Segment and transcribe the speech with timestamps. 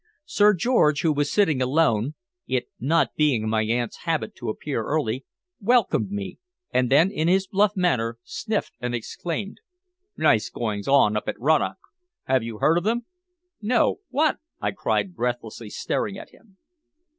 [0.25, 2.15] Sir George, who was sitting alone
[2.47, 5.25] it not being my aunt's habit to appear early
[5.59, 6.39] welcomed me,
[6.73, 9.59] and then in his bluff manner sniffed and exclaimed:
[10.17, 11.77] "Nice goings on up at Rannoch!
[12.23, 13.05] Have you heard of them?"
[13.61, 13.99] "No.
[14.09, 16.57] What?" I cried breathlessly, staring at him.